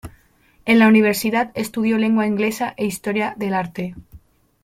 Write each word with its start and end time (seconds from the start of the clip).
En 0.65 0.79
la 0.79 0.87
universidad 0.87 1.51
estudió 1.53 1.99
Lengua 1.99 2.25
Inglesa 2.25 2.73
e 2.75 2.87
Historia 2.87 3.35
del 3.37 3.53
Arte. 3.53 3.93